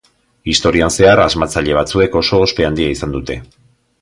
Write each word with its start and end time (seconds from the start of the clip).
Historian 0.53 0.93
zehar 0.95 1.21
asmatzaile 1.25 1.75
batzuek 1.81 2.19
oso 2.23 2.41
ospe 2.47 2.69
handia 2.71 2.97
izan 2.97 3.15
dute. 3.19 3.41